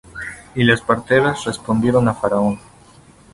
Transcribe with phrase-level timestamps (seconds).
[0.55, 2.55] Y las parteras respondieron á Faraón.